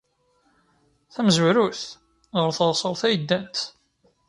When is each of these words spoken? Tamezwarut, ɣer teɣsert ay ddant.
Tamezwarut, 1.13 1.81
ɣer 2.37 2.49
teɣsert 2.57 3.01
ay 3.07 3.15
ddant. 3.21 3.57